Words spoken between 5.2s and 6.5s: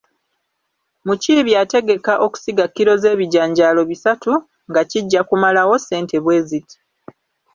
kumalawo ssente bwe